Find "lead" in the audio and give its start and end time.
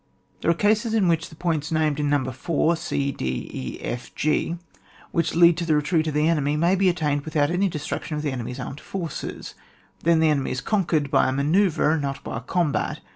5.35-5.57